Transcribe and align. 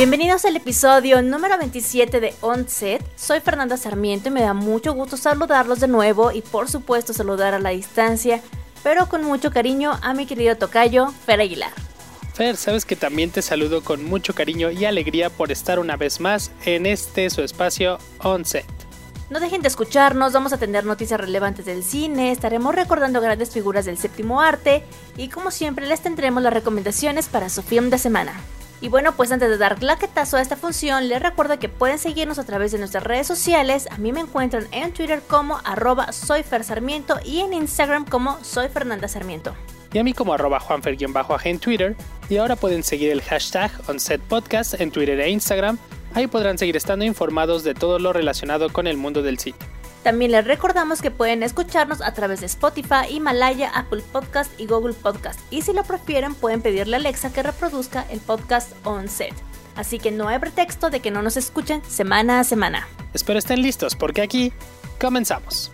Bienvenidos 0.00 0.46
al 0.46 0.56
episodio 0.56 1.20
número 1.20 1.58
27 1.58 2.20
de 2.20 2.34
Onset. 2.40 3.04
Soy 3.18 3.40
Fernanda 3.40 3.76
Sarmiento 3.76 4.30
y 4.30 4.32
me 4.32 4.40
da 4.40 4.54
mucho 4.54 4.94
gusto 4.94 5.18
saludarlos 5.18 5.78
de 5.78 5.88
nuevo 5.88 6.32
y 6.32 6.40
por 6.40 6.70
supuesto 6.70 7.12
saludar 7.12 7.52
a 7.52 7.58
la 7.58 7.68
distancia, 7.68 8.40
pero 8.82 9.10
con 9.10 9.22
mucho 9.22 9.50
cariño 9.50 9.92
a 10.00 10.14
mi 10.14 10.24
querido 10.24 10.56
tocayo 10.56 11.12
Fer 11.26 11.42
Aguilar. 11.42 11.72
Fer, 12.32 12.56
sabes 12.56 12.86
que 12.86 12.96
también 12.96 13.30
te 13.30 13.42
saludo 13.42 13.84
con 13.84 14.02
mucho 14.02 14.34
cariño 14.34 14.70
y 14.70 14.86
alegría 14.86 15.28
por 15.28 15.52
estar 15.52 15.78
una 15.78 15.98
vez 15.98 16.18
más 16.18 16.50
en 16.64 16.86
este 16.86 17.28
su 17.28 17.42
espacio 17.42 17.98
Onset. 18.20 18.64
No 19.28 19.38
dejen 19.38 19.60
de 19.60 19.68
escucharnos, 19.68 20.32
vamos 20.32 20.54
a 20.54 20.58
tener 20.58 20.86
noticias 20.86 21.20
relevantes 21.20 21.66
del 21.66 21.84
cine, 21.84 22.32
estaremos 22.32 22.74
recordando 22.74 23.20
grandes 23.20 23.50
figuras 23.50 23.84
del 23.84 23.98
séptimo 23.98 24.40
arte 24.40 24.82
y 25.18 25.28
como 25.28 25.50
siempre 25.50 25.86
les 25.86 26.00
tendremos 26.00 26.42
las 26.42 26.54
recomendaciones 26.54 27.28
para 27.28 27.50
su 27.50 27.60
film 27.60 27.90
de 27.90 27.98
semana. 27.98 28.32
Y 28.82 28.88
bueno, 28.88 29.12
pues 29.12 29.30
antes 29.30 29.50
de 29.50 29.58
dar 29.58 29.76
claquetazo 29.76 30.38
a 30.38 30.40
esta 30.40 30.56
función, 30.56 31.08
les 31.08 31.20
recuerdo 31.20 31.58
que 31.58 31.68
pueden 31.68 31.98
seguirnos 31.98 32.38
a 32.38 32.44
través 32.44 32.72
de 32.72 32.78
nuestras 32.78 33.04
redes 33.04 33.26
sociales. 33.26 33.88
A 33.90 33.98
mí 33.98 34.12
me 34.12 34.20
encuentran 34.20 34.66
en 34.72 34.92
Twitter 34.92 35.22
como 35.26 35.60
arroba 35.64 36.12
soyfersarmiento 36.12 37.18
y 37.24 37.40
en 37.40 37.52
Instagram 37.52 38.06
como 38.06 38.42
soy 38.42 38.68
Fernanda 38.68 39.06
Sarmiento. 39.06 39.54
Y 39.92 39.98
a 39.98 40.04
mí 40.04 40.14
como 40.14 40.32
arroba 40.32 40.60
juanfer-bajo 40.60 41.36
en 41.44 41.58
Twitter. 41.58 41.96
Y 42.30 42.38
ahora 42.38 42.56
pueden 42.56 42.82
seguir 42.82 43.10
el 43.10 43.20
hashtag 43.22 43.70
OnSetPodcast 43.88 44.80
en 44.80 44.90
Twitter 44.90 45.20
e 45.20 45.28
Instagram. 45.30 45.78
Ahí 46.14 46.26
podrán 46.26 46.58
seguir 46.58 46.76
estando 46.76 47.04
informados 47.04 47.64
de 47.64 47.74
todo 47.74 47.98
lo 47.98 48.12
relacionado 48.12 48.72
con 48.72 48.86
el 48.86 48.96
mundo 48.96 49.22
del 49.22 49.38
sitio. 49.38 49.79
También 50.02 50.30
les 50.30 50.46
recordamos 50.46 51.02
que 51.02 51.10
pueden 51.10 51.42
escucharnos 51.42 52.00
a 52.00 52.14
través 52.14 52.40
de 52.40 52.46
Spotify, 52.46 53.06
Himalaya, 53.10 53.70
Apple 53.74 54.02
Podcast 54.12 54.50
y 54.58 54.66
Google 54.66 54.94
Podcast. 54.94 55.38
Y 55.50 55.62
si 55.62 55.74
lo 55.74 55.84
prefieren, 55.84 56.34
pueden 56.34 56.62
pedirle 56.62 56.96
a 56.96 56.98
Alexa 57.00 57.32
que 57.32 57.42
reproduzca 57.42 58.06
el 58.10 58.20
podcast 58.20 58.72
on 58.86 59.08
set. 59.08 59.34
Así 59.76 59.98
que 59.98 60.10
no 60.10 60.28
hay 60.28 60.38
pretexto 60.38 60.88
de 60.88 61.00
que 61.00 61.10
no 61.10 61.22
nos 61.22 61.36
escuchen 61.36 61.82
semana 61.84 62.40
a 62.40 62.44
semana. 62.44 62.88
Espero 63.12 63.38
estén 63.38 63.60
listos 63.60 63.94
porque 63.94 64.22
aquí 64.22 64.52
comenzamos. 64.98 65.70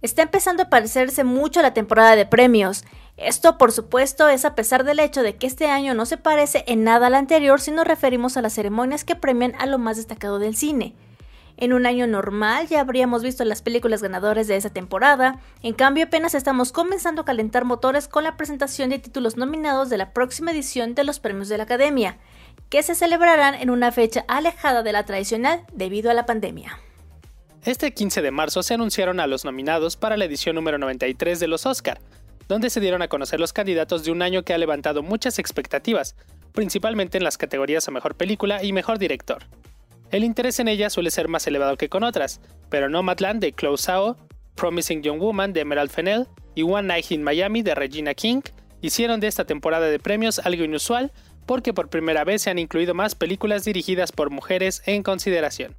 Está 0.00 0.22
empezando 0.22 0.62
a 0.62 0.70
parecerse 0.70 1.24
mucho 1.24 1.60
la 1.62 1.74
temporada 1.74 2.14
de 2.14 2.26
premios. 2.26 2.84
Esto, 3.16 3.56
por 3.56 3.72
supuesto, 3.72 4.28
es 4.28 4.44
a 4.44 4.54
pesar 4.54 4.84
del 4.84 5.00
hecho 5.00 5.22
de 5.22 5.36
que 5.36 5.46
este 5.46 5.68
año 5.68 5.94
no 5.94 6.04
se 6.04 6.18
parece 6.18 6.64
en 6.66 6.84
nada 6.84 7.06
al 7.06 7.14
anterior 7.14 7.60
si 7.60 7.70
nos 7.70 7.86
referimos 7.86 8.36
a 8.36 8.42
las 8.42 8.52
ceremonias 8.52 9.04
que 9.04 9.16
premian 9.16 9.54
a 9.58 9.66
lo 9.66 9.78
más 9.78 9.96
destacado 9.96 10.38
del 10.38 10.54
cine. 10.54 10.94
En 11.58 11.72
un 11.72 11.86
año 11.86 12.06
normal 12.06 12.68
ya 12.68 12.80
habríamos 12.80 13.22
visto 13.22 13.42
las 13.44 13.62
películas 13.62 14.02
ganadoras 14.02 14.46
de 14.46 14.56
esa 14.56 14.68
temporada, 14.68 15.40
en 15.62 15.72
cambio 15.72 16.04
apenas 16.04 16.34
estamos 16.34 16.70
comenzando 16.70 17.22
a 17.22 17.24
calentar 17.24 17.64
motores 17.64 18.08
con 18.08 18.24
la 18.24 18.36
presentación 18.36 18.90
de 18.90 18.98
títulos 18.98 19.38
nominados 19.38 19.88
de 19.88 19.96
la 19.96 20.12
próxima 20.12 20.50
edición 20.50 20.94
de 20.94 21.04
los 21.04 21.18
premios 21.18 21.48
de 21.48 21.56
la 21.56 21.64
Academia, 21.64 22.18
que 22.68 22.82
se 22.82 22.94
celebrarán 22.94 23.54
en 23.54 23.70
una 23.70 23.90
fecha 23.90 24.26
alejada 24.28 24.82
de 24.82 24.92
la 24.92 25.06
tradicional 25.06 25.64
debido 25.72 26.10
a 26.10 26.14
la 26.14 26.26
pandemia. 26.26 26.78
Este 27.64 27.94
15 27.94 28.20
de 28.20 28.30
marzo 28.30 28.62
se 28.62 28.74
anunciaron 28.74 29.18
a 29.18 29.26
los 29.26 29.46
nominados 29.46 29.96
para 29.96 30.18
la 30.18 30.26
edición 30.26 30.56
número 30.56 30.76
93 30.76 31.40
de 31.40 31.48
los 31.48 31.64
Oscar, 31.64 32.00
donde 32.48 32.70
se 32.70 32.80
dieron 32.80 33.02
a 33.02 33.08
conocer 33.08 33.40
los 33.40 33.52
candidatos 33.52 34.04
de 34.04 34.12
un 34.12 34.22
año 34.22 34.42
que 34.42 34.54
ha 34.54 34.58
levantado 34.58 35.02
muchas 35.02 35.38
expectativas, 35.38 36.16
principalmente 36.52 37.18
en 37.18 37.24
las 37.24 37.38
categorías 37.38 37.86
a 37.88 37.90
Mejor 37.90 38.14
Película 38.14 38.62
y 38.62 38.72
Mejor 38.72 38.98
Director. 38.98 39.44
El 40.10 40.24
interés 40.24 40.60
en 40.60 40.68
ella 40.68 40.88
suele 40.88 41.10
ser 41.10 41.28
más 41.28 41.46
elevado 41.46 41.76
que 41.76 41.88
con 41.88 42.04
otras, 42.04 42.40
pero 42.70 42.88
Nomadland 42.88 43.40
de 43.40 43.52
Chloe 43.52 43.76
Zhao, 43.76 44.16
Promising 44.54 45.02
Young 45.02 45.18
Woman 45.18 45.52
de 45.52 45.60
Emerald 45.60 45.90
Fennell 45.90 46.26
y 46.54 46.62
One 46.62 46.88
Night 46.88 47.10
in 47.10 47.22
Miami 47.22 47.62
de 47.62 47.74
Regina 47.74 48.14
King 48.14 48.40
hicieron 48.80 49.20
de 49.20 49.26
esta 49.26 49.44
temporada 49.44 49.86
de 49.86 49.98
premios 49.98 50.38
algo 50.38 50.64
inusual 50.64 51.12
porque 51.44 51.72
por 51.72 51.88
primera 51.88 52.24
vez 52.24 52.42
se 52.42 52.50
han 52.50 52.58
incluido 52.58 52.94
más 52.94 53.14
películas 53.14 53.64
dirigidas 53.64 54.12
por 54.12 54.30
mujeres 54.30 54.82
en 54.86 55.02
consideración. 55.02 55.76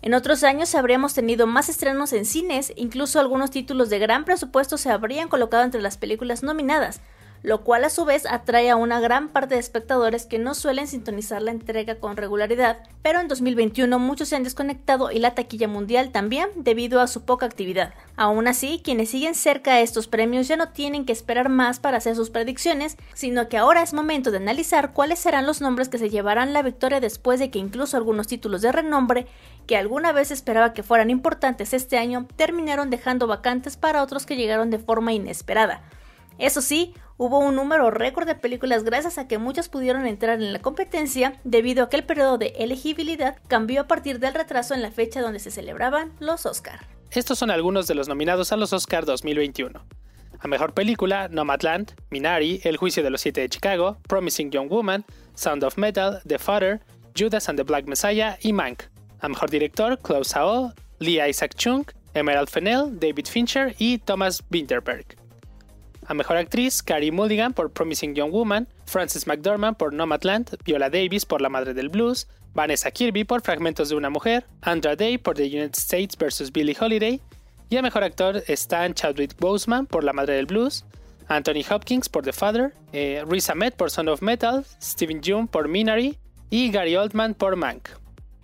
En 0.00 0.14
otros 0.14 0.44
años 0.44 0.74
habríamos 0.74 1.14
tenido 1.14 1.46
más 1.46 1.68
estrenos 1.68 2.12
en 2.12 2.24
cines, 2.24 2.72
incluso 2.76 3.18
algunos 3.18 3.50
títulos 3.50 3.90
de 3.90 3.98
gran 3.98 4.24
presupuesto 4.24 4.78
se 4.78 4.90
habrían 4.90 5.28
colocado 5.28 5.64
entre 5.64 5.82
las 5.82 5.96
películas 5.96 6.42
nominadas, 6.42 7.00
lo 7.42 7.62
cual 7.62 7.84
a 7.84 7.90
su 7.90 8.04
vez 8.04 8.26
atrae 8.26 8.70
a 8.70 8.76
una 8.76 9.00
gran 9.00 9.28
parte 9.28 9.54
de 9.54 9.60
espectadores 9.60 10.26
que 10.26 10.38
no 10.38 10.54
suelen 10.54 10.86
sintonizar 10.86 11.42
la 11.42 11.50
entrega 11.50 11.96
con 11.96 12.16
regularidad, 12.16 12.78
pero 13.02 13.20
en 13.20 13.28
2021 13.28 13.98
muchos 13.98 14.28
se 14.28 14.36
han 14.36 14.44
desconectado 14.44 15.10
y 15.10 15.18
la 15.18 15.34
taquilla 15.34 15.68
mundial 15.68 16.10
también 16.10 16.48
debido 16.56 17.00
a 17.00 17.06
su 17.06 17.22
poca 17.22 17.46
actividad. 17.46 17.94
Aún 18.16 18.48
así, 18.48 18.80
quienes 18.82 19.10
siguen 19.10 19.34
cerca 19.34 19.74
a 19.74 19.80
estos 19.80 20.08
premios 20.08 20.48
ya 20.48 20.56
no 20.56 20.70
tienen 20.70 21.04
que 21.04 21.12
esperar 21.12 21.48
más 21.48 21.78
para 21.80 21.98
hacer 21.98 22.16
sus 22.16 22.30
predicciones, 22.30 22.96
sino 23.14 23.48
que 23.48 23.56
ahora 23.56 23.82
es 23.82 23.94
momento 23.94 24.30
de 24.30 24.38
analizar 24.38 24.92
cuáles 24.92 25.18
serán 25.18 25.46
los 25.46 25.60
nombres 25.60 25.88
que 25.88 25.98
se 25.98 26.10
llevarán 26.10 26.52
la 26.52 26.62
victoria 26.62 27.00
después 27.00 27.38
de 27.40 27.50
que 27.50 27.58
incluso 27.58 27.96
algunos 27.96 28.26
títulos 28.26 28.62
de 28.62 28.72
renombre 28.72 29.26
que 29.66 29.76
alguna 29.76 30.12
vez 30.12 30.30
esperaba 30.30 30.72
que 30.72 30.82
fueran 30.82 31.10
importantes 31.10 31.74
este 31.74 31.98
año 31.98 32.26
terminaron 32.36 32.90
dejando 32.90 33.26
vacantes 33.26 33.76
para 33.76 34.02
otros 34.02 34.24
que 34.24 34.36
llegaron 34.36 34.70
de 34.70 34.78
forma 34.78 35.12
inesperada. 35.12 35.82
Eso 36.38 36.62
sí, 36.62 36.94
hubo 37.16 37.40
un 37.40 37.56
número 37.56 37.90
récord 37.90 38.26
de 38.26 38.36
películas 38.36 38.84
gracias 38.84 39.18
a 39.18 39.26
que 39.26 39.38
muchas 39.38 39.68
pudieron 39.68 40.06
entrar 40.06 40.40
en 40.40 40.52
la 40.52 40.60
competencia 40.60 41.34
debido 41.44 41.84
a 41.84 41.88
que 41.88 41.96
el 41.96 42.04
periodo 42.04 42.38
de 42.38 42.54
elegibilidad 42.58 43.36
cambió 43.48 43.82
a 43.82 43.86
partir 43.88 44.20
del 44.20 44.34
retraso 44.34 44.74
en 44.74 44.82
la 44.82 44.92
fecha 44.92 45.20
donde 45.20 45.40
se 45.40 45.50
celebraban 45.50 46.12
los 46.20 46.46
Oscar. 46.46 46.86
Estos 47.10 47.38
son 47.38 47.50
algunos 47.50 47.88
de 47.88 47.94
los 47.94 48.08
nominados 48.08 48.52
a 48.52 48.56
los 48.56 48.72
Oscar 48.72 49.04
2021. 49.04 49.82
A 50.40 50.46
Mejor 50.46 50.72
Película, 50.72 51.28
Nomadland, 51.28 51.94
Minari, 52.10 52.60
El 52.62 52.76
Juicio 52.76 53.02
de 53.02 53.10
los 53.10 53.20
Siete 53.20 53.40
de 53.40 53.48
Chicago, 53.48 53.98
Promising 54.06 54.52
Young 54.52 54.68
Woman, 54.68 55.04
Sound 55.34 55.64
of 55.64 55.76
Metal, 55.76 56.20
The 56.24 56.38
Father, 56.38 56.80
Judas 57.18 57.48
and 57.48 57.58
the 57.58 57.64
Black 57.64 57.86
Messiah 57.86 58.36
y 58.40 58.52
Mank. 58.52 58.84
A 59.20 59.28
Mejor 59.28 59.50
Director, 59.50 59.98
Klaus 59.98 60.36
Hao, 60.36 60.72
Lee 61.00 61.20
Isaac 61.20 61.54
Chung, 61.56 61.84
Emerald 62.14 62.48
Fennell, 62.48 62.96
David 63.00 63.26
Fincher 63.26 63.74
y 63.78 63.98
Thomas 63.98 64.44
Winterberg. 64.52 65.17
A 66.08 66.14
Mejor 66.14 66.38
Actriz, 66.38 66.82
Carrie 66.82 67.12
Mulligan 67.12 67.52
por 67.52 67.70
Promising 67.70 68.14
Young 68.14 68.32
Woman, 68.32 68.66
Frances 68.86 69.26
McDormand 69.26 69.76
por 69.76 69.92
Nomadland, 69.92 70.56
Viola 70.64 70.88
Davis 70.88 71.26
por 71.26 71.42
La 71.42 71.50
Madre 71.50 71.74
del 71.74 71.90
Blues, 71.90 72.26
Vanessa 72.54 72.90
Kirby 72.90 73.24
por 73.24 73.42
Fragmentos 73.42 73.90
de 73.90 73.94
una 73.94 74.08
Mujer, 74.08 74.46
Andra 74.62 74.96
Day 74.96 75.18
por 75.18 75.36
The 75.36 75.44
United 75.44 75.76
States 75.76 76.16
vs. 76.16 76.50
Billie 76.50 76.74
Holiday, 76.80 77.20
y 77.68 77.76
a 77.76 77.82
Mejor 77.82 78.04
Actor 78.04 78.42
están 78.46 78.94
Chadwick 78.94 79.38
Boseman 79.38 79.84
por 79.84 80.02
La 80.02 80.14
Madre 80.14 80.36
del 80.36 80.46
Blues, 80.46 80.86
Anthony 81.28 81.62
Hopkins 81.70 82.08
por 82.08 82.24
The 82.24 82.32
Father, 82.32 82.72
eh, 82.94 83.22
Riz 83.28 83.48
por 83.76 83.90
Son 83.90 84.08
of 84.08 84.22
Metal, 84.22 84.64
Steven 84.82 85.20
Yeun 85.20 85.46
por 85.46 85.68
Minari 85.68 86.16
y 86.48 86.70
Gary 86.70 86.96
Oldman 86.96 87.34
por 87.34 87.56
Mank. 87.56 87.90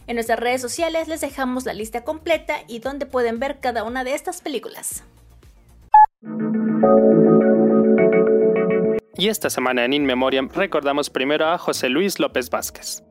En 0.07 0.17
nuestras 0.17 0.39
redes 0.39 0.61
sociales 0.61 1.09
les 1.09 1.23
dejamos 1.23 1.65
la 1.65 1.73
lista 1.73 2.05
completa 2.05 2.57
y 2.69 2.81
donde 2.81 3.07
pueden 3.07 3.39
ver 3.39 3.59
cada 3.61 3.85
una 3.85 4.05
de 4.05 4.15
estas 4.15 4.43
películas. 4.43 5.03
Y 9.17 9.29
esta 9.29 9.49
semana 9.49 9.85
en 9.85 9.93
In 9.93 10.05
Memoriam 10.05 10.49
recordamos 10.53 11.09
primero 11.09 11.47
a 11.47 11.59
José 11.59 11.89
Luis 11.89 12.19
López 12.19 12.51
Vázquez, 12.51 13.05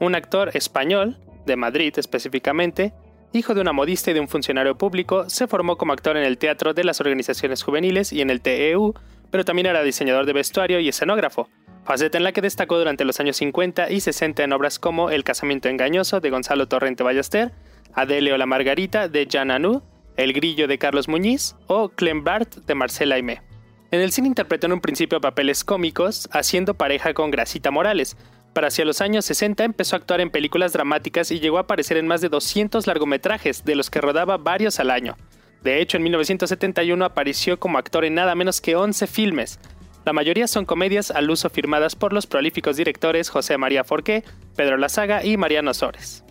un 0.00 0.14
actor 0.14 0.50
español, 0.54 1.18
de 1.44 1.56
Madrid 1.56 1.92
específicamente, 1.96 2.94
hijo 3.32 3.54
de 3.54 3.60
una 3.60 3.72
modista 3.72 4.10
y 4.10 4.14
de 4.14 4.20
un 4.20 4.28
funcionario 4.28 4.78
público, 4.78 5.28
se 5.28 5.46
formó 5.46 5.76
como 5.76 5.92
actor 5.92 6.16
en 6.16 6.24
el 6.24 6.38
teatro 6.38 6.72
de 6.72 6.84
las 6.84 7.00
organizaciones 7.00 7.62
juveniles 7.62 8.12
y 8.12 8.22
en 8.22 8.30
el 8.30 8.40
TEU, 8.40 8.94
pero 9.30 9.44
también 9.44 9.66
era 9.66 9.82
diseñador 9.82 10.24
de 10.24 10.32
vestuario 10.32 10.80
y 10.80 10.88
escenógrafo, 10.88 11.48
faceta 11.84 12.16
en 12.16 12.24
la 12.24 12.32
que 12.32 12.40
destacó 12.40 12.78
durante 12.78 13.04
los 13.04 13.20
años 13.20 13.36
50 13.36 13.90
y 13.90 14.00
60 14.00 14.44
en 14.44 14.52
obras 14.52 14.78
como 14.78 15.10
El 15.10 15.24
casamiento 15.24 15.68
engañoso 15.68 16.20
de 16.20 16.30
Gonzalo 16.30 16.66
Torrente 16.66 17.02
Ballester, 17.02 17.52
Adele 17.92 18.32
o 18.32 18.38
la 18.38 18.46
Margarita 18.46 19.08
de 19.08 19.26
Jean 19.26 19.50
Anou, 19.50 19.82
El 20.16 20.32
grillo 20.32 20.66
de 20.66 20.78
Carlos 20.78 21.08
Muñiz 21.08 21.56
o 21.66 21.90
Clem 21.90 22.24
Bart 22.24 22.54
de 22.54 22.74
Marcela 22.74 23.16
Aimé. 23.16 23.51
En 23.92 24.00
el 24.00 24.10
cine 24.10 24.28
interpretó 24.28 24.66
en 24.66 24.72
un 24.72 24.80
principio 24.80 25.20
papeles 25.20 25.64
cómicos, 25.64 26.26
haciendo 26.32 26.72
pareja 26.72 27.12
con 27.12 27.30
Gracita 27.30 27.70
Morales. 27.70 28.16
Para 28.54 28.68
hacia 28.68 28.86
los 28.86 29.02
años 29.02 29.26
60 29.26 29.64
empezó 29.64 29.94
a 29.94 29.98
actuar 29.98 30.22
en 30.22 30.30
películas 30.30 30.72
dramáticas 30.72 31.30
y 31.30 31.40
llegó 31.40 31.58
a 31.58 31.62
aparecer 31.62 31.98
en 31.98 32.06
más 32.06 32.22
de 32.22 32.30
200 32.30 32.86
largometrajes, 32.86 33.66
de 33.66 33.74
los 33.74 33.90
que 33.90 34.00
rodaba 34.00 34.38
varios 34.38 34.80
al 34.80 34.90
año. 34.90 35.18
De 35.62 35.82
hecho, 35.82 35.98
en 35.98 36.04
1971 36.04 37.04
apareció 37.04 37.60
como 37.60 37.76
actor 37.76 38.06
en 38.06 38.14
nada 38.14 38.34
menos 38.34 38.62
que 38.62 38.76
11 38.76 39.06
filmes. 39.06 39.60
La 40.06 40.14
mayoría 40.14 40.48
son 40.48 40.64
comedias 40.64 41.10
al 41.10 41.28
uso 41.28 41.50
firmadas 41.50 41.94
por 41.94 42.14
los 42.14 42.26
prolíficos 42.26 42.78
directores 42.78 43.28
José 43.28 43.58
María 43.58 43.84
Forqué, 43.84 44.24
Pedro 44.56 44.78
Lazaga 44.78 45.22
y 45.22 45.36
Mariano 45.36 45.74
Sores. 45.74 46.24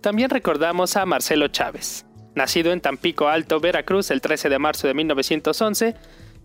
También 0.00 0.30
recordamos 0.30 0.96
a 0.96 1.06
Marcelo 1.06 1.48
Chávez. 1.48 2.06
Nacido 2.36 2.70
en 2.72 2.80
Tampico 2.80 3.26
Alto, 3.26 3.58
Veracruz, 3.58 4.12
el 4.12 4.20
13 4.20 4.48
de 4.48 4.58
marzo 4.60 4.86
de 4.86 4.94
1911, 4.94 5.96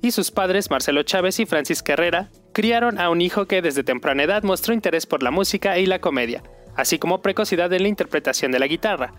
y 0.01 0.11
sus 0.11 0.31
padres, 0.31 0.69
Marcelo 0.69 1.03
Chávez 1.03 1.39
y 1.39 1.45
Francis 1.45 1.83
Herrera, 1.85 2.29
criaron 2.53 2.99
a 2.99 3.09
un 3.09 3.21
hijo 3.21 3.45
que 3.45 3.61
desde 3.61 3.83
temprana 3.83 4.23
edad 4.23 4.43
mostró 4.43 4.73
interés 4.73 5.05
por 5.05 5.23
la 5.23 5.31
música 5.31 5.77
y 5.77 5.85
la 5.85 5.99
comedia, 5.99 6.43
así 6.75 6.99
como 6.99 7.21
precocidad 7.21 7.71
en 7.73 7.83
la 7.83 7.89
interpretación 7.89 8.51
de 8.51 8.59
la 8.59 8.67
guitarra. 8.67 9.13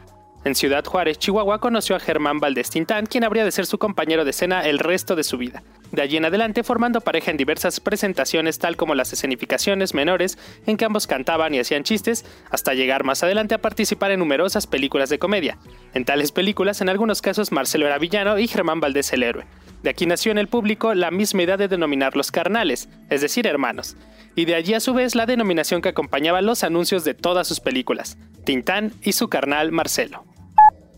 En 0.44 0.54
Ciudad 0.54 0.84
Juárez, 0.84 1.18
Chihuahua, 1.18 1.60
conoció 1.60 1.96
a 1.96 2.00
Germán 2.00 2.38
Valdés 2.38 2.70
Tintán, 2.70 3.06
quien 3.06 3.24
habría 3.24 3.44
de 3.44 3.50
ser 3.50 3.66
su 3.66 3.78
compañero 3.78 4.24
de 4.24 4.30
escena 4.30 4.60
el 4.60 4.78
resto 4.78 5.16
de 5.16 5.24
su 5.24 5.36
vida. 5.36 5.64
De 5.90 6.00
allí 6.00 6.16
en 6.16 6.24
adelante, 6.24 6.62
formando 6.62 7.00
pareja 7.00 7.32
en 7.32 7.36
diversas 7.36 7.80
presentaciones, 7.80 8.58
tal 8.60 8.76
como 8.76 8.94
las 8.94 9.12
escenificaciones 9.12 9.94
menores, 9.94 10.38
en 10.66 10.76
que 10.76 10.84
ambos 10.84 11.08
cantaban 11.08 11.54
y 11.54 11.58
hacían 11.58 11.82
chistes, 11.82 12.24
hasta 12.50 12.74
llegar 12.74 13.02
más 13.02 13.24
adelante 13.24 13.56
a 13.56 13.60
participar 13.60 14.12
en 14.12 14.20
numerosas 14.20 14.68
películas 14.68 15.10
de 15.10 15.18
comedia. 15.18 15.58
En 15.92 16.04
tales 16.04 16.30
películas, 16.30 16.80
en 16.80 16.88
algunos 16.88 17.20
casos, 17.20 17.50
Marcelo 17.50 17.86
era 17.86 17.98
villano 17.98 18.38
y 18.38 18.46
Germán 18.46 18.80
Valdés 18.80 19.12
el 19.12 19.24
héroe. 19.24 19.44
De 19.82 19.90
aquí 19.90 20.06
nació 20.06 20.32
en 20.32 20.38
el 20.38 20.48
público 20.48 20.94
la 20.94 21.10
misma 21.10 21.42
idea 21.42 21.56
de 21.56 21.68
denominarlos 21.68 22.32
carnales, 22.32 22.88
es 23.10 23.20
decir, 23.20 23.46
hermanos. 23.46 23.96
Y 24.34 24.44
de 24.44 24.54
allí 24.54 24.74
a 24.74 24.80
su 24.80 24.92
vez 24.92 25.14
la 25.14 25.26
denominación 25.26 25.82
que 25.82 25.88
acompañaba 25.88 26.42
los 26.42 26.64
anuncios 26.64 27.04
de 27.04 27.14
todas 27.14 27.46
sus 27.46 27.60
películas, 27.60 28.18
Tintán 28.44 28.92
y 29.02 29.12
su 29.12 29.28
carnal 29.28 29.72
Marcelo. 29.72 30.24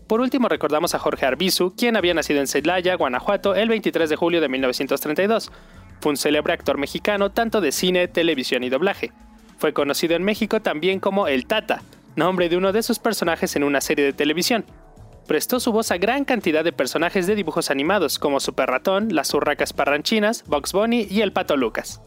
Por 0.07 0.19
último 0.19 0.49
recordamos 0.49 0.93
a 0.93 0.99
Jorge 0.99 1.25
Arbizu, 1.25 1.75
quien 1.75 1.95
había 1.95 2.13
nacido 2.13 2.39
en 2.39 2.47
Celaya, 2.47 2.95
Guanajuato, 2.95 3.55
el 3.55 3.69
23 3.69 4.09
de 4.09 4.15
julio 4.15 4.41
de 4.41 4.49
1932. 4.49 5.51
Fue 6.01 6.09
un 6.09 6.17
célebre 6.17 6.53
actor 6.53 6.77
mexicano 6.77 7.31
tanto 7.31 7.61
de 7.61 7.71
cine, 7.71 8.07
televisión 8.07 8.63
y 8.63 8.69
doblaje. 8.69 9.11
Fue 9.57 9.73
conocido 9.73 10.15
en 10.15 10.23
México 10.23 10.59
también 10.61 10.99
como 10.99 11.27
El 11.27 11.45
Tata, 11.45 11.83
nombre 12.15 12.49
de 12.49 12.57
uno 12.57 12.73
de 12.73 12.83
sus 12.83 12.99
personajes 12.99 13.55
en 13.55 13.63
una 13.63 13.79
serie 13.79 14.03
de 14.03 14.13
televisión 14.13 14.65
prestó 15.31 15.61
su 15.61 15.71
voz 15.71 15.91
a 15.91 15.97
gran 15.97 16.25
cantidad 16.25 16.61
de 16.61 16.73
personajes 16.73 17.25
de 17.25 17.35
dibujos 17.35 17.71
animados 17.71 18.19
como 18.19 18.41
Super 18.41 18.69
Ratón, 18.69 19.15
las 19.15 19.33
Urracas 19.33 19.71
Parranchinas, 19.71 20.43
Box 20.45 20.73
Bunny 20.73 21.07
y 21.09 21.21
el 21.21 21.31
Pato 21.31 21.55
Lucas. 21.55 22.01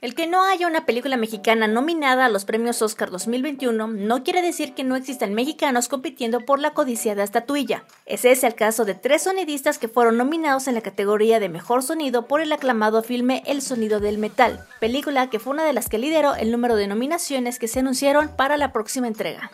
El 0.00 0.16
que 0.16 0.26
no 0.26 0.42
haya 0.42 0.66
una 0.66 0.84
película 0.84 1.16
mexicana 1.16 1.68
nominada 1.68 2.24
a 2.24 2.28
los 2.28 2.44
premios 2.44 2.82
Oscar 2.82 3.12
2021 3.12 3.86
no 3.86 4.24
quiere 4.24 4.42
decir 4.42 4.74
que 4.74 4.82
no 4.82 4.96
existan 4.96 5.32
mexicanos 5.32 5.86
compitiendo 5.86 6.40
por 6.40 6.58
la 6.58 6.72
codiciada 6.72 7.22
estatuilla. 7.22 7.84
Ese 8.04 8.32
es 8.32 8.42
el 8.42 8.56
caso 8.56 8.84
de 8.84 8.96
tres 8.96 9.22
sonidistas 9.22 9.78
que 9.78 9.86
fueron 9.86 10.16
nominados 10.16 10.66
en 10.66 10.74
la 10.74 10.80
categoría 10.80 11.38
de 11.38 11.48
Mejor 11.48 11.84
Sonido 11.84 12.26
por 12.26 12.40
el 12.40 12.50
aclamado 12.50 13.04
filme 13.04 13.44
El 13.46 13.62
Sonido 13.62 14.00
del 14.00 14.18
Metal, 14.18 14.66
película 14.80 15.30
que 15.30 15.38
fue 15.38 15.52
una 15.52 15.64
de 15.64 15.72
las 15.72 15.88
que 15.88 15.98
lideró 15.98 16.34
el 16.34 16.50
número 16.50 16.74
de 16.74 16.88
nominaciones 16.88 17.60
que 17.60 17.68
se 17.68 17.78
anunciaron 17.78 18.28
para 18.36 18.56
la 18.56 18.72
próxima 18.72 19.06
entrega. 19.06 19.52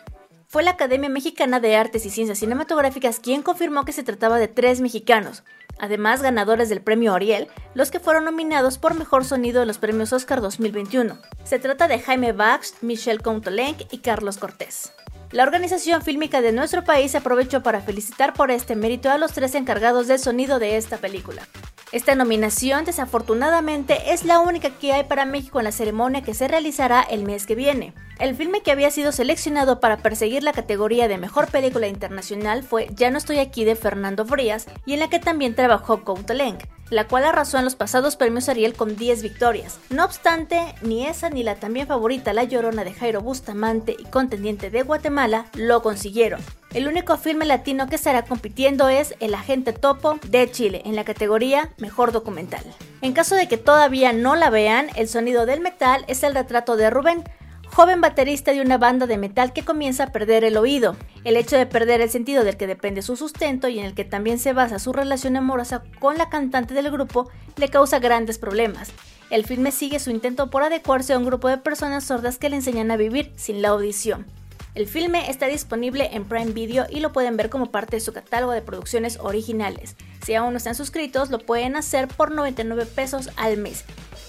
Fue 0.51 0.65
la 0.65 0.73
Academia 0.73 1.09
Mexicana 1.09 1.61
de 1.61 1.77
Artes 1.77 2.05
y 2.07 2.11
Ciencias 2.11 2.41
Cinematográficas 2.41 3.21
quien 3.21 3.41
confirmó 3.41 3.85
que 3.85 3.93
se 3.93 4.03
trataba 4.03 4.37
de 4.37 4.49
tres 4.49 4.81
mexicanos, 4.81 5.45
además 5.79 6.23
ganadores 6.23 6.69
del 6.69 6.83
premio 6.83 7.15
Ariel, 7.15 7.47
los 7.75 7.93
que 7.93 8.01
fueron 8.01 8.25
nominados 8.25 8.77
por 8.77 8.97
mejor 8.97 9.25
sonido 9.25 9.63
en 9.63 9.69
los 9.69 9.79
premios 9.79 10.13
Oscar 10.13 10.41
2021. 10.41 11.17
Se 11.45 11.61
trata 11.61 11.87
de 11.87 12.01
Jaime 12.01 12.33
Bach, 12.33 12.65
Michelle 12.81 13.21
Countolenc 13.21 13.83
y 13.93 13.99
Carlos 13.99 14.39
Cortés. 14.39 14.93
La 15.33 15.45
organización 15.45 16.03
fílmica 16.03 16.41
de 16.41 16.51
nuestro 16.51 16.83
país 16.83 17.15
aprovechó 17.15 17.63
para 17.63 17.81
felicitar 17.81 18.35
por 18.35 18.51
este 18.51 18.75
mérito 18.75 19.11
a 19.11 19.19
los 19.19 19.33
tres 19.33 19.55
encargados 19.55 20.09
del 20.09 20.19
sonido 20.19 20.59
de 20.59 20.77
esta 20.77 20.97
película. 20.97 21.47
Esta 21.93 22.17
nominación, 22.17 22.85
desafortunadamente, 22.85 24.13
es 24.13 24.25
la 24.25 24.41
única 24.41 24.71
que 24.71 24.93
hay 24.93 25.05
para 25.05 25.27
México 25.27 25.61
en 25.61 25.65
la 25.65 25.73
ceremonia 25.73 26.23
que 26.23 26.35
se 26.35 26.49
realizará 26.49 27.03
el 27.03 27.23
mes 27.23 27.47
que 27.47 27.55
viene. 27.55 27.95
El 28.19 28.35
filme 28.35 28.63
que 28.63 28.73
había 28.73 28.91
sido 28.91 29.13
seleccionado 29.13 29.79
para 29.79 29.99
perseguir 29.99 30.43
la 30.43 30.53
categoría 30.53 31.07
de 31.07 31.17
Mejor 31.17 31.47
Película 31.47 31.87
Internacional 31.87 32.65
fue 32.65 32.89
Ya 32.97 33.11
no 33.13 33.19
estoy 33.19 33.39
aquí 33.39 33.65
de 33.65 33.77
Fernando 33.77 34.27
Frías 34.27 34.67
y 34.85 34.95
en 34.95 35.01
la 35.01 35.11
que 35.11 35.21
también 35.21 35.55
trabajó 35.55 36.03
Coutelenc, 36.03 36.65
la 36.91 37.07
cual 37.07 37.25
arrasó 37.25 37.59
en 37.59 37.65
los 37.65 37.77
pasados 37.77 38.17
premios 38.17 38.49
Ariel 38.49 38.75
con 38.75 38.97
10 38.97 39.23
victorias. 39.23 39.79
No 39.89 40.05
obstante, 40.05 40.75
ni 40.83 41.07
esa 41.07 41.31
ni 41.31 41.43
la 41.43 41.55
también 41.55 41.87
favorita 41.87 42.33
La 42.33 42.45
Llorona 42.45 42.85
de 42.85 42.93
Jairo 42.93 43.21
Bustamante 43.21 43.97
y 43.99 44.05
contendiente 44.05 44.71
de 44.71 44.83
Guatemala 44.83 45.47
lo 45.55 45.83
consiguieron. 45.83 46.41
El 46.75 46.87
único 46.87 47.17
filme 47.17 47.47
latino 47.47 47.89
que 47.89 47.97
estará 47.97 48.25
compitiendo 48.25 48.89
es 48.89 49.15
El 49.19 49.35
Agente 49.35 49.73
Topo 49.73 50.19
de 50.29 50.51
Chile 50.51 50.83
en 50.85 50.95
la 50.95 51.05
categoría 51.05 51.73
Mejor 51.79 52.13
Documental. 52.13 52.63
En 53.03 53.13
caso 53.13 53.35
de 53.35 53.49
que 53.49 53.57
todavía 53.57 54.13
no 54.13 54.37
la 54.37 54.51
vean, 54.51 54.89
el 54.95 55.09
sonido 55.09 55.47
del 55.47 55.61
metal 55.61 56.05
es 56.07 56.23
el 56.23 56.35
retrato 56.35 56.77
de 56.77 56.91
Rubén, 56.91 57.25
joven 57.73 58.01
baterista 58.01 58.53
de 58.53 58.61
una 58.61 58.79
banda 58.79 59.07
de 59.07 59.17
metal 59.17 59.53
que 59.53 59.65
comienza 59.65 60.05
a 60.05 60.13
perder 60.13 60.45
el 60.45 60.57
oído. 60.57 60.97
El 61.25 61.37
hecho 61.37 61.57
de 61.57 61.67
perder 61.67 62.01
el 62.01 62.11
sentido 62.11 62.45
del 62.45 62.57
que 62.57 62.67
depende 62.67 63.03
su 63.03 63.17
sustento 63.17 63.69
y 63.69 63.79
en 63.79 63.87
el 63.87 63.95
que 63.95 64.05
también 64.05 64.39
se 64.39 64.53
basa 64.53 64.79
su 64.79 64.93
relación 64.93 65.37
amorosa 65.37 65.83
con 65.99 66.19
la 66.19 66.29
cantante 66.29 66.75
del 66.75 66.91
grupo 66.91 67.31
le 67.57 67.69
causa 67.69 67.99
grandes 67.99 68.39
problemas. 68.39 68.93
El 69.31 69.47
filme 69.47 69.71
sigue 69.71 70.01
su 70.01 70.11
intento 70.11 70.51
por 70.51 70.63
adecuarse 70.63 71.13
a 71.13 71.19
un 71.19 71.25
grupo 71.25 71.49
de 71.49 71.59
personas 71.59 72.05
sordas 72.05 72.39
que 72.39 72.51
le 72.51 72.57
enseñan 72.57 72.91
a 72.91 72.97
vivir 72.97 73.33
sin 73.37 73.63
la 73.63 73.69
audición. 73.69 74.27
El 74.75 74.87
filme 74.87 75.31
está 75.31 75.47
disponible 75.47 76.11
en 76.13 76.25
Prime 76.25 76.53
Video 76.53 76.87
y 76.89 77.01
lo 77.01 77.13
pueden 77.13 77.37
ver 77.37 77.51
como 77.51 77.67
parte 77.67 77.97
de 77.97 78.01
su 78.01 78.13
catálogo 78.13 78.53
de 78.53 78.63
producciones 78.63 79.19
originales. 79.21 79.97
Si 80.25 80.35
aún 80.35 80.53
no 80.53 80.59
están 80.59 80.77
suscritos, 80.77 81.31
lo 81.31 81.39
pueden 81.39 81.77
hacer 81.77 82.07
por 82.09 82.31
99 82.31 82.87
pesos 82.87 83.31
al 83.37 83.57
mes. 83.57 83.85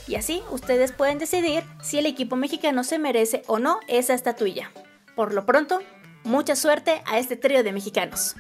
Y 0.08 0.16
así 0.16 0.42
ustedes 0.52 0.92
pueden 0.92 1.20
decidir 1.20 1.64
si 1.82 2.00
el 2.00 2.06
equipo 2.06 2.36
mexicano 2.36 2.84
se 2.84 3.00
merece 3.00 3.44
o 3.48 3.60
no 3.60 3.80
esa 3.88 4.14
estatuilla. 4.14 4.72
Por 5.16 5.34
lo 5.34 5.46
pronto, 5.46 5.82
mucha 6.24 6.56
suerte 6.56 7.02
a 7.06 7.20
este 7.20 7.36
trío 7.36 7.64
de 7.64 7.72
mexicanos. 7.72 8.36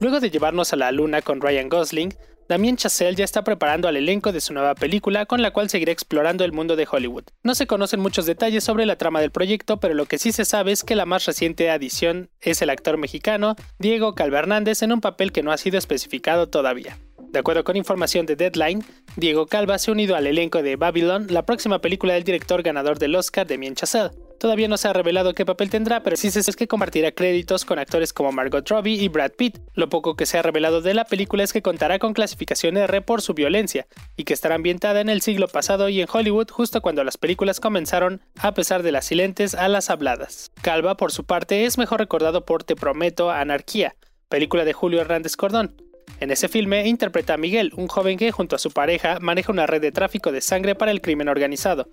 Luego 0.00 0.20
de 0.20 0.30
llevarnos 0.30 0.72
a 0.72 0.76
la 0.76 0.92
luna 0.92 1.22
con 1.22 1.40
Ryan 1.40 1.68
Gosling, 1.68 2.14
Damien 2.48 2.76
Chazelle 2.76 3.14
ya 3.16 3.24
está 3.24 3.42
preparando 3.42 3.88
al 3.88 3.96
elenco 3.96 4.30
de 4.30 4.40
su 4.40 4.52
nueva 4.52 4.74
película 4.74 5.24
con 5.24 5.40
la 5.40 5.50
cual 5.50 5.70
seguirá 5.70 5.92
explorando 5.92 6.44
el 6.44 6.52
mundo 6.52 6.76
de 6.76 6.86
Hollywood. 6.90 7.24
No 7.42 7.54
se 7.54 7.66
conocen 7.66 8.00
muchos 8.00 8.26
detalles 8.26 8.64
sobre 8.64 8.84
la 8.84 8.96
trama 8.96 9.20
del 9.20 9.30
proyecto, 9.30 9.80
pero 9.80 9.94
lo 9.94 10.04
que 10.04 10.18
sí 10.18 10.30
se 10.30 10.44
sabe 10.44 10.72
es 10.72 10.84
que 10.84 10.94
la 10.94 11.06
más 11.06 11.24
reciente 11.24 11.70
adición 11.70 12.28
es 12.42 12.60
el 12.60 12.68
actor 12.68 12.98
mexicano 12.98 13.56
Diego 13.78 14.14
Calvernández 14.14 14.82
en 14.82 14.92
un 14.92 15.00
papel 15.00 15.32
que 15.32 15.42
no 15.42 15.52
ha 15.52 15.56
sido 15.56 15.78
especificado 15.78 16.48
todavía. 16.48 16.98
De 17.34 17.40
acuerdo 17.40 17.64
con 17.64 17.76
información 17.76 18.26
de 18.26 18.36
Deadline, 18.36 18.84
Diego 19.16 19.48
Calva 19.48 19.76
se 19.78 19.90
ha 19.90 19.92
unido 19.92 20.14
al 20.14 20.28
elenco 20.28 20.62
de 20.62 20.76
Babylon, 20.76 21.26
la 21.30 21.44
próxima 21.44 21.80
película 21.80 22.14
del 22.14 22.22
director 22.22 22.62
ganador 22.62 23.00
del 23.00 23.16
Oscar, 23.16 23.44
Damien 23.44 23.74
Chazelle. 23.74 24.12
Todavía 24.38 24.68
no 24.68 24.76
se 24.76 24.86
ha 24.86 24.92
revelado 24.92 25.34
qué 25.34 25.44
papel 25.44 25.68
tendrá, 25.68 26.04
pero 26.04 26.14
sí 26.14 26.30
se 26.30 26.38
es 26.38 26.54
que 26.54 26.68
compartirá 26.68 27.10
créditos 27.10 27.64
con 27.64 27.80
actores 27.80 28.12
como 28.12 28.30
Margot 28.30 28.68
Robbie 28.68 29.02
y 29.02 29.08
Brad 29.08 29.32
Pitt. 29.32 29.58
Lo 29.72 29.88
poco 29.88 30.14
que 30.14 30.26
se 30.26 30.38
ha 30.38 30.42
revelado 30.42 30.80
de 30.80 30.94
la 30.94 31.06
película 31.06 31.42
es 31.42 31.52
que 31.52 31.60
contará 31.60 31.98
con 31.98 32.12
clasificación 32.12 32.76
R 32.76 33.00
por 33.02 33.20
su 33.20 33.34
violencia, 33.34 33.88
y 34.16 34.22
que 34.22 34.32
estará 34.32 34.54
ambientada 34.54 35.00
en 35.00 35.08
el 35.08 35.20
siglo 35.20 35.48
pasado 35.48 35.88
y 35.88 36.00
en 36.00 36.06
Hollywood 36.08 36.50
justo 36.52 36.82
cuando 36.82 37.02
las 37.02 37.16
películas 37.16 37.58
comenzaron, 37.58 38.22
a 38.38 38.54
pesar 38.54 38.84
de 38.84 38.92
las 38.92 39.06
silentes 39.06 39.56
a 39.56 39.66
las 39.66 39.90
habladas. 39.90 40.52
Calva, 40.62 40.96
por 40.96 41.10
su 41.10 41.24
parte, 41.24 41.64
es 41.64 41.78
mejor 41.78 41.98
recordado 41.98 42.44
por 42.44 42.62
Te 42.62 42.76
Prometo 42.76 43.32
Anarquía, 43.32 43.96
película 44.28 44.64
de 44.64 44.72
Julio 44.72 45.00
Hernández 45.00 45.36
Cordón. 45.36 45.83
En 46.20 46.30
ese 46.30 46.48
filme 46.48 46.86
interpreta 46.86 47.34
a 47.34 47.36
Miguel, 47.36 47.72
un 47.76 47.88
joven 47.88 48.16
que 48.16 48.30
junto 48.30 48.56
a 48.56 48.58
su 48.58 48.70
pareja 48.70 49.18
maneja 49.20 49.52
una 49.52 49.66
red 49.66 49.80
de 49.80 49.92
tráfico 49.92 50.32
de 50.32 50.40
sangre 50.40 50.74
para 50.74 50.90
el 50.90 51.00
crimen 51.00 51.28
organizado. 51.28 51.88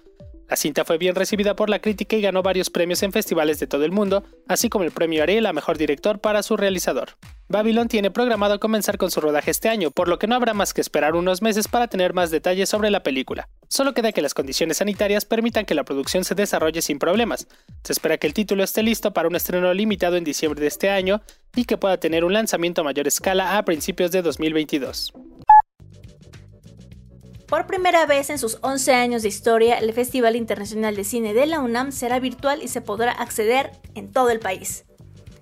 La 0.52 0.58
cinta 0.58 0.84
fue 0.84 0.98
bien 0.98 1.16
recibida 1.16 1.56
por 1.56 1.70
la 1.70 1.80
crítica 1.80 2.18
y 2.18 2.22
ganó 2.22 2.44
varios 2.44 2.70
premios 2.70 3.02
en 3.04 3.14
festivales 3.14 3.58
de 3.62 3.68
todo 3.68 3.86
el 3.86 3.94
mundo, 3.94 4.26
así 4.50 4.68
como 4.68 4.84
el 4.84 4.92
premio 4.92 5.24
Ariel 5.24 5.46
a 5.46 5.54
Mejor 5.54 5.78
Director 5.78 6.20
para 6.20 6.44
su 6.44 6.58
realizador. 6.58 7.12
Babylon 7.48 7.88
tiene 7.88 8.12
programado 8.12 8.60
comenzar 8.60 8.98
con 8.98 9.12
su 9.12 9.22
rodaje 9.22 9.50
este 9.50 9.70
año, 9.70 9.92
por 9.92 10.10
lo 10.10 10.20
que 10.20 10.28
no 10.28 10.36
habrá 10.36 10.54
más 10.54 10.74
que 10.74 10.82
esperar 10.82 11.16
unos 11.16 11.42
meses 11.42 11.70
para 11.70 11.88
tener 11.88 12.14
más 12.14 12.32
detalles 12.32 12.68
sobre 12.68 12.92
la 12.92 13.02
película. 13.02 13.48
Solo 13.70 13.94
queda 13.94 14.12
que 14.12 14.22
las 14.22 14.34
condiciones 14.34 14.76
sanitarias 14.76 15.24
permitan 15.24 15.64
que 15.64 15.74
la 15.74 15.86
producción 15.86 16.26
se 16.26 16.36
desarrolle 16.36 16.82
sin 16.82 17.00
problemas. 17.00 17.48
Se 17.86 17.94
espera 17.94 18.18
que 18.18 18.28
el 18.28 18.34
título 18.34 18.62
esté 18.62 18.84
listo 18.84 19.14
para 19.14 19.30
un 19.30 19.38
estreno 19.38 19.74
limitado 19.74 20.18
en 20.18 20.26
diciembre 20.26 20.60
de 20.60 20.68
este 20.68 20.90
año 20.90 21.22
y 21.56 21.64
que 21.64 21.78
pueda 21.78 21.96
tener 21.96 22.26
un 22.26 22.34
lanzamiento 22.34 22.82
a 22.82 22.84
mayor 22.84 23.08
escala 23.08 23.58
a 23.58 23.64
principios 23.64 24.12
de 24.12 24.22
2022. 24.22 25.14
Por 27.52 27.68
primera 27.68 28.06
vez 28.06 28.30
en 28.30 28.40
sus 28.40 28.60
11 28.62 28.94
años 28.94 29.24
de 29.24 29.28
historia, 29.28 29.78
el 29.78 29.92
Festival 29.92 30.38
Internacional 30.38 30.96
de 30.96 31.04
Cine 31.04 31.34
de 31.34 31.46
la 31.46 31.60
UNAM 31.60 31.92
será 31.92 32.18
virtual 32.18 32.64
y 32.64 32.70
se 32.70 32.80
podrá 32.80 33.12
acceder 33.12 33.74
en 33.94 34.10
todo 34.10 34.30
el 34.30 34.40
país. 34.40 34.86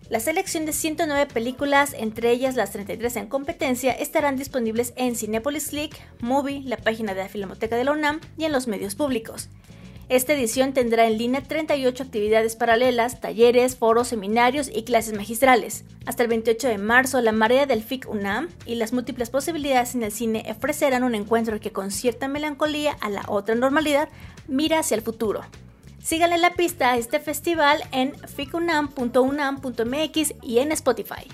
La 0.09 0.19
selección 0.19 0.65
de 0.65 0.73
109 0.73 1.27
películas, 1.31 1.93
entre 1.95 2.31
ellas 2.31 2.55
las 2.55 2.71
33 2.71 3.15
en 3.15 3.27
competencia, 3.27 3.91
estarán 3.91 4.37
disponibles 4.37 4.91
en 4.95 5.15
Cinepolis 5.15 5.69
Click, 5.69 6.01
Movie, 6.19 6.63
la 6.65 6.77
página 6.77 7.13
de 7.13 7.21
la 7.21 7.29
Filmoteca 7.29 7.75
de 7.75 7.83
la 7.83 7.91
UNAM 7.91 8.21
y 8.39 8.45
en 8.45 8.53
los 8.53 8.65
medios 8.65 8.95
públicos. 8.95 9.49
Esta 10.09 10.33
edición 10.33 10.73
tendrá 10.73 11.05
en 11.05 11.17
línea 11.19 11.43
38 11.43 12.01
actividades 12.01 12.55
paralelas, 12.55 13.21
talleres, 13.21 13.77
foros, 13.77 14.07
seminarios 14.07 14.67
y 14.73 14.81
clases 14.81 15.15
magistrales. 15.15 15.85
Hasta 16.07 16.23
el 16.23 16.29
28 16.29 16.67
de 16.67 16.79
marzo, 16.79 17.21
la 17.21 17.31
marea 17.31 17.67
del 17.67 17.83
FIC 17.83 18.09
UNAM 18.09 18.49
y 18.65 18.73
las 18.73 18.91
múltiples 18.91 19.29
posibilidades 19.29 19.93
en 19.93 20.01
el 20.01 20.11
cine 20.11 20.43
ofrecerán 20.49 21.03
un 21.03 21.13
encuentro 21.13 21.59
que 21.59 21.71
con 21.71 21.91
cierta 21.91 22.27
melancolía 22.27 22.97
a 23.01 23.11
la 23.11 23.23
otra 23.27 23.53
normalidad 23.53 24.09
mira 24.47 24.79
hacia 24.79 24.95
el 24.95 25.03
futuro. 25.03 25.41
Síganle 26.01 26.39
la 26.39 26.55
pista 26.55 26.93
a 26.93 26.97
este 26.97 27.19
festival 27.19 27.83
en 27.91 28.15
ficunam.unam.mx 28.15 30.33
y 30.41 30.57
en 30.57 30.71
Spotify. 30.71 31.27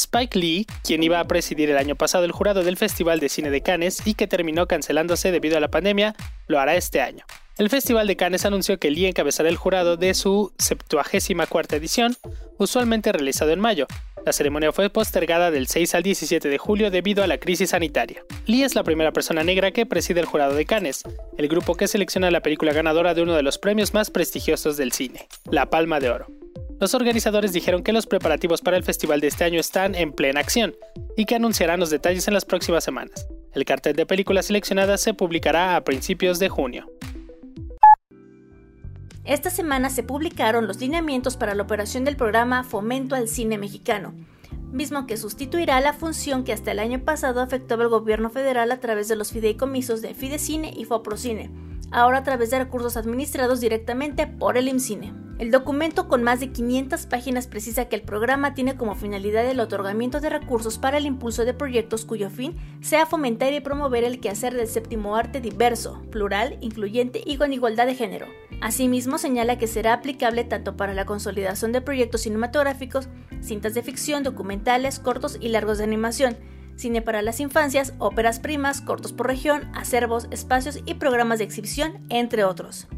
Spike 0.00 0.38
Lee, 0.38 0.66
quien 0.82 1.02
iba 1.02 1.20
a 1.20 1.26
presidir 1.26 1.68
el 1.70 1.76
año 1.76 1.94
pasado 1.94 2.24
el 2.24 2.32
jurado 2.32 2.64
del 2.64 2.78
Festival 2.78 3.20
de 3.20 3.28
Cine 3.28 3.50
de 3.50 3.60
Cannes 3.60 4.06
y 4.06 4.14
que 4.14 4.26
terminó 4.26 4.66
cancelándose 4.66 5.30
debido 5.30 5.58
a 5.58 5.60
la 5.60 5.68
pandemia, 5.68 6.14
lo 6.46 6.58
hará 6.58 6.74
este 6.74 7.02
año. 7.02 7.24
el 7.58 7.68
Festival 7.68 8.06
de 8.06 8.16
Cannes 8.16 8.46
anunció 8.46 8.78
que 8.78 8.90
Lee 8.90 9.06
encabezará 9.06 9.50
el 9.50 9.56
jurado 9.56 9.98
de 9.98 10.14
su 10.14 10.54
74 10.58 11.76
edición, 11.76 12.16
usualmente 12.56 13.12
realizado 13.12 13.50
en 13.50 13.60
mayo. 13.60 13.86
La 14.24 14.32
ceremonia 14.32 14.72
fue 14.72 14.88
postergada 14.88 15.50
del 15.50 15.66
6 15.66 15.94
al 15.94 16.02
17 16.02 16.48
de 16.48 16.58
julio 16.58 16.90
debido 16.90 17.22
a 17.22 17.26
la 17.26 17.38
crisis 17.38 17.70
sanitaria. 17.70 18.22
Lee 18.46 18.64
es 18.64 18.74
la 18.74 18.84
primera 18.84 19.12
persona 19.12 19.44
negra 19.44 19.70
que 19.72 19.84
preside 19.84 20.20
el 20.20 20.26
jurado 20.26 20.54
de 20.54 20.64
Cannes, 20.64 21.02
el 21.36 21.48
grupo 21.48 21.74
que 21.74 21.88
selecciona 21.88 22.30
la 22.30 22.40
película 22.40 22.72
ganadora 22.72 23.12
de 23.12 23.22
uno 23.22 23.34
de 23.34 23.42
los 23.42 23.58
premios 23.58 23.92
más 23.92 24.10
prestigiosos 24.10 24.78
del 24.78 24.92
cine, 24.92 25.28
la 25.50 25.68
Palma 25.68 26.00
de 26.00 26.10
Oro. 26.10 26.26
Los 26.80 26.94
organizadores 26.94 27.52
dijeron 27.52 27.82
que 27.82 27.92
los 27.92 28.06
preparativos 28.06 28.62
para 28.62 28.78
el 28.78 28.84
festival 28.84 29.20
de 29.20 29.26
este 29.26 29.44
año 29.44 29.60
están 29.60 29.94
en 29.94 30.12
plena 30.12 30.40
acción 30.40 30.74
y 31.14 31.26
que 31.26 31.34
anunciarán 31.34 31.78
los 31.78 31.90
detalles 31.90 32.26
en 32.26 32.32
las 32.32 32.46
próximas 32.46 32.82
semanas. 32.82 33.28
El 33.52 33.66
cartel 33.66 33.94
de 33.94 34.06
películas 34.06 34.46
seleccionadas 34.46 35.02
se 35.02 35.12
publicará 35.12 35.76
a 35.76 35.84
principios 35.84 36.38
de 36.38 36.48
junio. 36.48 36.90
Esta 39.26 39.50
semana 39.50 39.90
se 39.90 40.02
publicaron 40.02 40.66
los 40.66 40.80
lineamientos 40.80 41.36
para 41.36 41.54
la 41.54 41.64
operación 41.64 42.04
del 42.04 42.16
programa 42.16 42.64
Fomento 42.64 43.14
al 43.14 43.28
Cine 43.28 43.58
Mexicano, 43.58 44.14
mismo 44.72 45.06
que 45.06 45.18
sustituirá 45.18 45.82
la 45.82 45.92
función 45.92 46.44
que 46.44 46.54
hasta 46.54 46.72
el 46.72 46.78
año 46.78 47.04
pasado 47.04 47.42
afectaba 47.42 47.82
al 47.82 47.90
gobierno 47.90 48.30
federal 48.30 48.72
a 48.72 48.80
través 48.80 49.06
de 49.06 49.16
los 49.16 49.32
fideicomisos 49.32 50.00
de 50.00 50.14
Fidecine 50.14 50.72
y 50.74 50.86
Foprocine, 50.86 51.50
ahora 51.90 52.18
a 52.18 52.24
través 52.24 52.50
de 52.50 52.58
recursos 52.58 52.96
administrados 52.96 53.60
directamente 53.60 54.26
por 54.26 54.56
el 54.56 54.68
IMCINE. 54.68 55.29
El 55.40 55.50
documento 55.50 56.06
con 56.06 56.22
más 56.22 56.38
de 56.38 56.52
500 56.52 57.06
páginas 57.06 57.46
precisa 57.46 57.86
que 57.86 57.96
el 57.96 58.02
programa 58.02 58.52
tiene 58.52 58.76
como 58.76 58.94
finalidad 58.94 59.46
el 59.46 59.60
otorgamiento 59.60 60.20
de 60.20 60.28
recursos 60.28 60.76
para 60.76 60.98
el 60.98 61.06
impulso 61.06 61.46
de 61.46 61.54
proyectos 61.54 62.04
cuyo 62.04 62.28
fin 62.28 62.56
sea 62.82 63.06
fomentar 63.06 63.50
y 63.54 63.60
promover 63.60 64.04
el 64.04 64.20
quehacer 64.20 64.52
del 64.52 64.68
séptimo 64.68 65.16
arte 65.16 65.40
diverso, 65.40 66.02
plural, 66.10 66.58
incluyente 66.60 67.22
y 67.24 67.38
con 67.38 67.54
igualdad 67.54 67.86
de 67.86 67.94
género. 67.94 68.26
Asimismo, 68.60 69.16
señala 69.16 69.56
que 69.56 69.66
será 69.66 69.94
aplicable 69.94 70.44
tanto 70.44 70.76
para 70.76 70.92
la 70.92 71.06
consolidación 71.06 71.72
de 71.72 71.80
proyectos 71.80 72.20
cinematográficos, 72.20 73.08
cintas 73.40 73.72
de 73.72 73.82
ficción, 73.82 74.22
documentales, 74.22 74.98
cortos 74.98 75.38
y 75.40 75.48
largos 75.48 75.78
de 75.78 75.84
animación, 75.84 76.36
cine 76.76 77.00
para 77.00 77.22
las 77.22 77.40
infancias, 77.40 77.94
óperas 77.96 78.40
primas, 78.40 78.82
cortos 78.82 79.14
por 79.14 79.28
región, 79.28 79.72
acervos, 79.74 80.28
espacios 80.32 80.80
y 80.84 80.94
programas 80.96 81.38
de 81.38 81.46
exhibición, 81.46 82.04
entre 82.10 82.44
otros. 82.44 82.88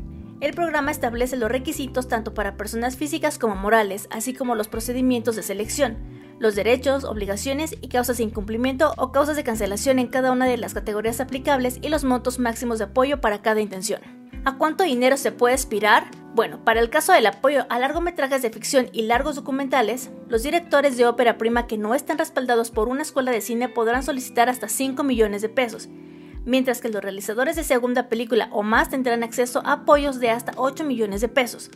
El 0.43 0.55
programa 0.55 0.91
establece 0.91 1.37
los 1.37 1.49
requisitos 1.49 2.09
tanto 2.09 2.35
para 2.35 2.57
personas 2.57 2.97
físicas 2.97 3.39
como 3.39 3.55
morales, 3.55 4.09
así 4.11 4.35
como 4.35 4.57
los 4.57 4.67
procedimientos 4.67 5.37
de 5.37 5.45
selección, 5.45 5.99
los 6.41 6.57
derechos, 6.57 7.05
obligaciones 7.05 7.77
y 7.81 7.87
causas 7.87 8.17
de 8.17 8.25
incumplimiento 8.25 8.93
o 8.97 9.13
causas 9.13 9.37
de 9.37 9.45
cancelación 9.45 10.01
en 10.01 10.09
cada 10.09 10.33
una 10.33 10.47
de 10.47 10.57
las 10.57 10.75
categorías 10.75 11.21
aplicables 11.21 11.79
y 11.81 11.91
los 11.91 12.03
montos 12.03 12.41
máximos 12.41 12.79
de 12.79 12.87
apoyo 12.87 13.21
para 13.21 13.41
cada 13.41 13.61
intención. 13.61 14.01
¿A 14.45 14.59
cuánto 14.59 14.83
dinero 14.83 15.17
se 15.17 15.31
puede 15.31 15.55
aspirar? 15.55 16.11
Bueno, 16.35 16.65
para 16.65 16.81
el 16.81 16.91
caso 16.91 17.13
del 17.13 17.27
apoyo 17.27 17.65
a 17.69 17.79
largometrajes 17.79 18.43
de 18.43 18.51
ficción 18.51 18.89
y 18.93 19.03
largos 19.03 19.37
documentales, 19.37 20.11
los 20.27 20.43
directores 20.43 20.97
de 20.97 21.07
ópera 21.07 21.39
prima 21.39 21.69
que 21.69 21.79
no 21.79 21.95
estén 21.95 22.19
respaldados 22.19 22.73
por 22.73 22.89
una 22.89 23.03
escuela 23.03 23.31
de 23.31 23.43
cine 23.43 23.69
podrán 23.69 24.03
solicitar 24.03 24.49
hasta 24.49 24.69
5 24.69 25.05
millones 25.05 25.41
de 25.41 25.51
pesos, 25.51 25.89
mientras 26.45 26.81
que 26.81 26.89
los 26.89 27.03
realizadores 27.03 27.57
de 27.57 27.65
segunda 27.65 28.09
película 28.09 28.49
o 28.53 28.63
más 28.63 28.91
tendrán 28.91 29.23
acceso 29.23 29.63
a 29.65 29.73
apoyos 29.73 30.21
de 30.21 30.31
hasta 30.31 30.53
8 30.57 30.85
millones 30.85 31.21
de 31.21 31.29
pesos. 31.29 31.71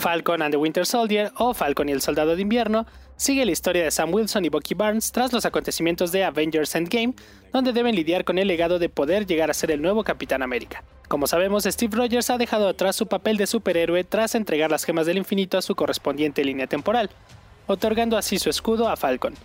Falcon 0.03 0.41
and 0.41 0.51
the 0.51 0.57
Winter 0.57 0.85
Soldier 0.85 1.31
o 1.37 1.53
Falcon 1.53 1.87
y 1.87 1.93
el 1.93 2.01
Soldado 2.01 2.35
de 2.35 2.41
Invierno 2.41 2.85
sigue 3.15 3.45
la 3.45 3.53
historia 3.53 3.85
de 3.85 3.91
Sam 3.91 4.13
Wilson 4.13 4.43
y 4.43 4.49
Bucky 4.49 4.73
Barnes 4.73 5.13
tras 5.13 5.31
los 5.31 5.45
acontecimientos 5.45 6.11
de 6.11 6.25
Avengers 6.25 6.75
Endgame, 6.75 7.13
donde 7.53 7.71
deben 7.71 7.95
lidiar 7.95 8.25
con 8.25 8.37
el 8.37 8.49
legado 8.49 8.79
de 8.79 8.89
poder 8.89 9.25
llegar 9.25 9.49
a 9.49 9.53
ser 9.53 9.71
el 9.71 9.81
nuevo 9.81 10.03
Capitán 10.03 10.41
América. 10.41 10.83
Como 11.07 11.25
sabemos, 11.25 11.63
Steve 11.63 11.95
Rogers 11.95 12.29
ha 12.31 12.37
dejado 12.37 12.67
atrás 12.67 12.97
su 12.97 13.07
papel 13.07 13.37
de 13.37 13.47
superhéroe 13.47 14.03
tras 14.03 14.35
entregar 14.35 14.69
las 14.69 14.83
gemas 14.83 15.05
del 15.05 15.19
infinito 15.19 15.57
a 15.57 15.61
su 15.61 15.73
correspondiente 15.73 16.43
línea 16.43 16.67
temporal, 16.67 17.09
otorgando 17.67 18.17
así 18.17 18.39
su 18.39 18.49
escudo 18.49 18.89
a 18.89 18.97
Falcon. 18.97 19.35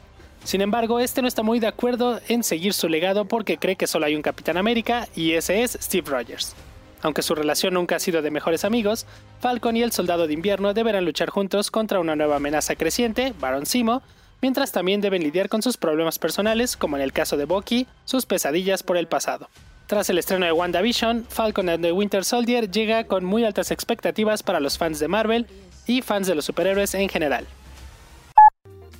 Sin 0.42 0.60
embargo, 0.60 0.98
este 0.98 1.22
no 1.22 1.28
está 1.28 1.44
muy 1.44 1.60
de 1.60 1.68
acuerdo 1.68 2.20
en 2.26 2.42
seguir 2.42 2.74
su 2.74 2.88
legado 2.88 3.26
porque 3.26 3.58
cree 3.58 3.76
que 3.76 3.86
solo 3.86 4.06
hay 4.06 4.16
un 4.16 4.22
Capitán 4.22 4.56
América 4.56 5.06
y 5.14 5.34
ese 5.34 5.62
es 5.62 5.78
Steve 5.80 6.10
Rogers. 6.10 6.56
Aunque 7.02 7.22
su 7.22 7.34
relación 7.34 7.74
nunca 7.74 7.96
ha 7.96 8.00
sido 8.00 8.22
de 8.22 8.30
mejores 8.30 8.64
amigos, 8.64 9.06
Falcon 9.40 9.76
y 9.76 9.82
el 9.82 9.92
Soldado 9.92 10.26
de 10.26 10.34
Invierno 10.34 10.74
deberán 10.74 11.04
luchar 11.04 11.30
juntos 11.30 11.70
contra 11.70 12.00
una 12.00 12.16
nueva 12.16 12.36
amenaza 12.36 12.74
creciente, 12.76 13.34
Baron 13.38 13.66
Simo, 13.66 14.02
mientras 14.42 14.72
también 14.72 15.00
deben 15.00 15.22
lidiar 15.22 15.48
con 15.48 15.62
sus 15.62 15.76
problemas 15.76 16.18
personales, 16.18 16.76
como 16.76 16.96
en 16.96 17.02
el 17.02 17.12
caso 17.12 17.36
de 17.36 17.44
Bucky, 17.44 17.86
sus 18.04 18.26
pesadillas 18.26 18.82
por 18.82 18.96
el 18.96 19.06
pasado. 19.06 19.48
Tras 19.86 20.10
el 20.10 20.18
estreno 20.18 20.44
de 20.44 20.52
WandaVision, 20.52 21.24
Falcon 21.28 21.68
and 21.68 21.82
the 21.82 21.92
Winter 21.92 22.24
Soldier 22.24 22.70
llega 22.70 23.04
con 23.04 23.24
muy 23.24 23.44
altas 23.44 23.70
expectativas 23.70 24.42
para 24.42 24.60
los 24.60 24.76
fans 24.76 24.98
de 24.98 25.08
Marvel 25.08 25.46
y 25.86 26.02
fans 26.02 26.26
de 26.26 26.34
los 26.34 26.44
superhéroes 26.44 26.94
en 26.94 27.08
general. 27.08 27.46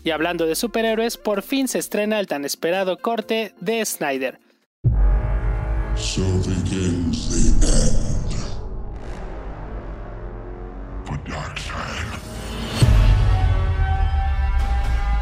Y 0.02 0.10
hablando 0.10 0.46
de 0.46 0.54
superhéroes, 0.54 1.18
por 1.18 1.42
fin 1.42 1.68
se 1.68 1.78
estrena 1.78 2.20
el 2.20 2.26
tan 2.26 2.46
esperado 2.46 2.96
corte 2.96 3.52
de 3.60 3.84
Snyder, 3.84 4.38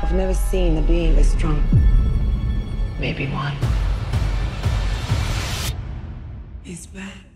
I've 0.07 0.15
never 0.15 0.35
seen 0.35 0.79
a 0.79 0.83
being 0.83 1.17
this 1.17 1.33
strong. 1.33 1.61
Maybe 3.01 3.27
one. 3.27 3.55
He's 6.63 6.87
back. 6.87 7.27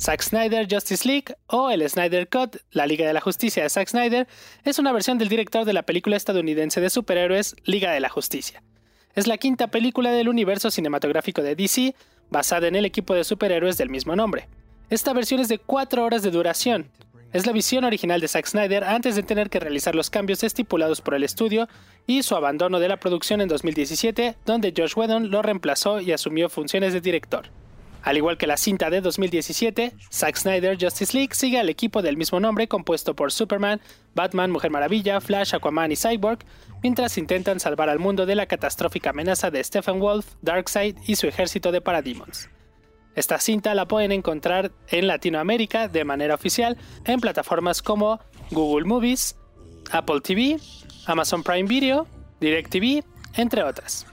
Zack 0.00 0.22
Snyder 0.22 0.68
Justice 0.70 1.04
League 1.04 1.34
o 1.48 1.72
el 1.72 1.88
Snyder 1.88 2.28
Cut, 2.28 2.58
la 2.70 2.86
Liga 2.86 3.08
de 3.08 3.12
la 3.12 3.20
Justicia 3.20 3.64
de 3.64 3.70
Zack 3.70 3.88
Snyder, 3.88 4.28
es 4.62 4.78
una 4.78 4.92
versión 4.92 5.18
del 5.18 5.28
director 5.28 5.64
de 5.64 5.72
la 5.72 5.82
película 5.82 6.16
estadounidense 6.16 6.80
de 6.80 6.90
superhéroes 6.90 7.56
Liga 7.64 7.90
de 7.90 7.98
la 7.98 8.08
Justicia. 8.08 8.62
Es 9.16 9.26
la 9.26 9.36
quinta 9.36 9.72
película 9.72 10.12
del 10.12 10.28
universo 10.28 10.70
cinematográfico 10.70 11.42
de 11.42 11.56
DC, 11.56 11.96
basada 12.30 12.68
en 12.68 12.76
el 12.76 12.84
equipo 12.84 13.14
de 13.14 13.24
superhéroes 13.24 13.78
del 13.78 13.90
mismo 13.90 14.14
nombre. 14.14 14.46
Esta 14.90 15.12
versión 15.12 15.40
es 15.40 15.48
de 15.48 15.58
4 15.58 16.04
horas 16.04 16.22
de 16.22 16.30
duración. 16.30 16.88
Es 17.34 17.46
la 17.46 17.52
visión 17.52 17.82
original 17.82 18.20
de 18.20 18.28
Zack 18.28 18.46
Snyder 18.46 18.84
antes 18.84 19.16
de 19.16 19.24
tener 19.24 19.50
que 19.50 19.58
realizar 19.58 19.96
los 19.96 20.08
cambios 20.08 20.44
estipulados 20.44 21.00
por 21.00 21.14
el 21.14 21.24
estudio 21.24 21.68
y 22.06 22.22
su 22.22 22.36
abandono 22.36 22.78
de 22.78 22.86
la 22.86 22.98
producción 22.98 23.40
en 23.40 23.48
2017, 23.48 24.36
donde 24.46 24.72
Josh 24.74 24.92
Whedon 24.96 25.32
lo 25.32 25.42
reemplazó 25.42 26.00
y 26.00 26.12
asumió 26.12 26.48
funciones 26.48 26.92
de 26.92 27.00
director. 27.00 27.50
Al 28.02 28.16
igual 28.16 28.38
que 28.38 28.46
la 28.46 28.56
cinta 28.56 28.88
de 28.88 29.00
2017, 29.00 29.94
Zack 30.12 30.36
Snyder 30.36 30.78
Justice 30.80 31.12
League 31.12 31.34
sigue 31.34 31.58
al 31.58 31.68
equipo 31.68 32.02
del 32.02 32.16
mismo 32.16 32.38
nombre 32.38 32.68
compuesto 32.68 33.16
por 33.16 33.32
Superman, 33.32 33.80
Batman, 34.14 34.52
Mujer 34.52 34.70
Maravilla, 34.70 35.20
Flash, 35.20 35.56
Aquaman 35.56 35.90
y 35.90 35.96
Cyborg, 35.96 36.38
mientras 36.84 37.18
intentan 37.18 37.58
salvar 37.58 37.88
al 37.88 37.98
mundo 37.98 38.26
de 38.26 38.36
la 38.36 38.46
catastrófica 38.46 39.10
amenaza 39.10 39.50
de 39.50 39.64
Stephen 39.64 39.98
Wolf, 39.98 40.34
Darkseid 40.40 40.98
y 41.04 41.16
su 41.16 41.26
ejército 41.26 41.72
de 41.72 41.80
Parademons. 41.80 42.48
Esta 43.14 43.38
cinta 43.38 43.74
la 43.74 43.86
pueden 43.86 44.12
encontrar 44.12 44.72
en 44.88 45.06
Latinoamérica 45.06 45.88
de 45.88 46.04
manera 46.04 46.34
oficial 46.34 46.76
en 47.04 47.20
plataformas 47.20 47.82
como 47.82 48.20
Google 48.50 48.86
Movies, 48.86 49.36
Apple 49.90 50.20
TV, 50.20 50.58
Amazon 51.06 51.42
Prime 51.42 51.68
Video, 51.68 52.06
DirecTV, 52.40 53.04
entre 53.36 53.62
otras. 53.62 54.06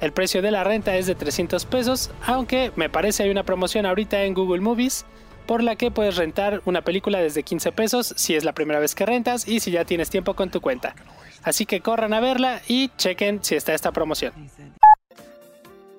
El 0.00 0.12
precio 0.12 0.42
de 0.42 0.50
la 0.50 0.64
renta 0.64 0.96
es 0.96 1.06
de 1.06 1.14
300 1.14 1.64
pesos, 1.66 2.10
aunque 2.26 2.72
me 2.76 2.90
parece 2.90 3.22
hay 3.22 3.30
una 3.30 3.44
promoción 3.44 3.86
ahorita 3.86 4.24
en 4.24 4.34
Google 4.34 4.60
Movies 4.60 5.06
por 5.46 5.62
la 5.62 5.76
que 5.76 5.90
puedes 5.90 6.16
rentar 6.16 6.62
una 6.64 6.82
película 6.82 7.20
desde 7.20 7.42
15 7.42 7.72
pesos 7.72 8.14
si 8.16 8.34
es 8.34 8.44
la 8.44 8.54
primera 8.54 8.80
vez 8.80 8.94
que 8.94 9.06
rentas 9.06 9.46
y 9.46 9.60
si 9.60 9.70
ya 9.70 9.84
tienes 9.84 10.10
tiempo 10.10 10.34
con 10.34 10.50
tu 10.50 10.60
cuenta. 10.60 10.94
Así 11.42 11.66
que 11.66 11.80
corran 11.80 12.14
a 12.14 12.20
verla 12.20 12.62
y 12.66 12.88
chequen 12.96 13.42
si 13.42 13.54
está 13.54 13.74
esta 13.74 13.92
promoción. 13.92 14.32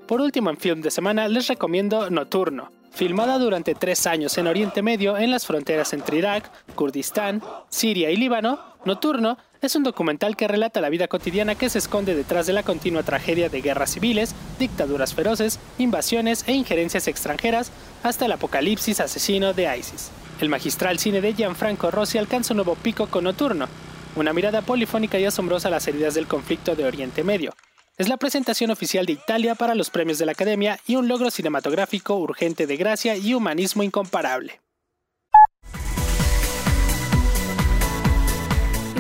Por 0.07 0.21
último, 0.21 0.51
en 0.51 0.57
film 0.57 0.81
de 0.81 0.91
semana 0.91 1.27
les 1.27 1.47
recomiendo 1.47 2.11
Nocturno, 2.11 2.71
filmada 2.91 3.39
durante 3.39 3.73
tres 3.73 4.05
años 4.05 4.37
en 4.37 4.45
Oriente 4.45 4.83
Medio 4.83 5.17
en 5.17 5.31
las 5.31 5.47
fronteras 5.47 5.93
entre 5.93 6.19
Irak, 6.19 6.51
Kurdistán, 6.75 7.41
Siria 7.69 8.11
y 8.11 8.15
Líbano. 8.15 8.59
Nocturno 8.85 9.39
es 9.63 9.75
un 9.75 9.81
documental 9.81 10.37
que 10.37 10.47
relata 10.47 10.79
la 10.79 10.89
vida 10.89 11.07
cotidiana 11.07 11.55
que 11.55 11.69
se 11.69 11.79
esconde 11.79 12.13
detrás 12.13 12.45
de 12.45 12.53
la 12.53 12.61
continua 12.61 13.01
tragedia 13.01 13.49
de 13.49 13.61
guerras 13.61 13.93
civiles, 13.93 14.35
dictaduras 14.59 15.15
feroces, 15.15 15.59
invasiones 15.79 16.47
e 16.47 16.53
injerencias 16.53 17.07
extranjeras 17.07 17.71
hasta 18.03 18.25
el 18.25 18.31
apocalipsis 18.33 18.99
asesino 18.99 19.53
de 19.53 19.75
ISIS. 19.75 20.11
El 20.39 20.49
magistral 20.49 20.99
cine 20.99 21.19
de 21.19 21.33
Gianfranco 21.33 21.89
Rossi 21.89 22.19
alcanza 22.19 22.53
un 22.53 22.57
nuevo 22.57 22.75
pico 22.75 23.07
con 23.07 23.23
Nocturno, 23.23 23.67
una 24.15 24.33
mirada 24.33 24.61
polifónica 24.61 25.17
y 25.17 25.25
asombrosa 25.25 25.69
a 25.69 25.71
las 25.71 25.87
heridas 25.87 26.13
del 26.13 26.27
conflicto 26.27 26.75
de 26.75 26.85
Oriente 26.85 27.23
Medio. 27.23 27.55
Es 27.97 28.09
la 28.09 28.17
presentación 28.17 28.71
oficial 28.71 29.05
de 29.05 29.13
Italia 29.13 29.55
para 29.55 29.73
los 29.73 29.89
premios 29.89 30.17
de 30.17 30.25
la 30.25 30.33
Academia 30.33 30.79
y 30.85 30.97
un 30.97 31.07
logro 31.07 31.31
cinematográfico 31.31 32.17
urgente 32.17 32.67
de 32.67 32.75
gracia 32.75 33.15
y 33.15 33.33
humanismo 33.33 33.83
incomparable. 33.83 34.59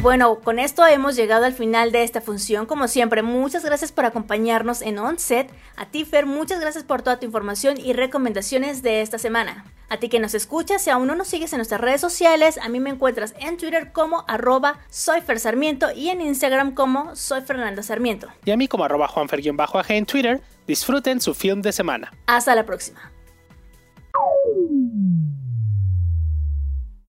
bueno, 0.05 0.39
con 0.39 0.59
esto 0.59 0.85
hemos 0.85 1.15
llegado 1.15 1.45
al 1.45 1.53
final 1.53 1.91
de 1.91 2.03
esta 2.03 2.21
función. 2.21 2.67
Como 2.67 2.87
siempre, 2.87 3.23
muchas 3.23 3.65
gracias 3.65 3.91
por 3.91 4.05
acompañarnos 4.05 4.83
en 4.83 4.99
Onset. 4.99 5.51
A 5.77 5.87
ti, 5.87 6.05
Fer, 6.05 6.27
muchas 6.27 6.59
gracias 6.59 6.83
por 6.83 7.01
toda 7.01 7.17
tu 7.17 7.25
información 7.25 7.79
y 7.79 7.91
recomendaciones 7.93 8.83
de 8.83 9.01
esta 9.01 9.17
semana. 9.17 9.65
A 9.89 9.97
ti 9.97 10.09
que 10.09 10.19
nos 10.19 10.33
escuchas, 10.33 10.81
si 10.81 10.89
aún 10.89 11.07
no 11.07 11.15
nos 11.15 11.27
sigues 11.27 11.53
en 11.53 11.57
nuestras 11.57 11.81
redes 11.81 12.01
sociales, 12.01 12.57
a 12.57 12.69
mí 12.69 12.79
me 12.79 12.89
encuentras 12.89 13.35
en 13.39 13.57
Twitter 13.57 13.91
como 13.91 14.25
arroba 14.27 14.79
soyfersarmiento 14.89 15.91
y 15.91 16.09
en 16.09 16.21
Instagram 16.21 16.73
como 16.73 17.15
soy 17.15 17.41
Fernando 17.41 17.83
Sarmiento. 17.83 18.27
Y 18.45 18.51
a 18.51 18.57
mí 18.57 18.67
como 18.67 18.83
arroba 18.83 19.07
juanfer-ag 19.07 19.91
en 19.91 20.05
Twitter. 20.05 20.41
Disfruten 20.67 21.21
su 21.21 21.33
film 21.33 21.61
de 21.61 21.71
semana. 21.71 22.11
Hasta 22.25 22.55
la 22.55 22.65
próxima. 22.65 23.11